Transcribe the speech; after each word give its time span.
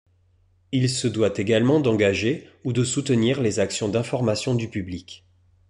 Il 0.71 0.89
se 0.89 1.07
doit 1.07 1.39
également 1.39 1.79
d'engager 1.79 2.49
ou 2.63 2.73
de 2.73 2.83
soutenir 2.83 3.39
les 3.39 3.59
actions 3.59 3.87
d'information 3.87 4.55
du 4.55 4.67
public. 4.67 5.23